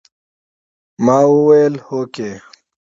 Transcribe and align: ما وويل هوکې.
ما 1.05 1.17
وويل 1.31 1.75
هوکې. 1.85 2.31